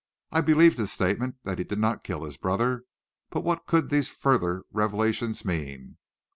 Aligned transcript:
I 0.31 0.41
believed 0.41 0.79
his 0.79 0.91
statement 0.91 1.35
that 1.43 1.59
he 1.59 1.63
did 1.63 1.77
not 1.77 2.03
kill 2.03 2.23
his 2.23 2.35
brother, 2.35 2.85
but 3.29 3.41
what 3.43 3.67
could 3.67 3.91
these 3.91 4.09
further 4.09 4.63
revelations 4.71 5.45
mean? 5.45 5.97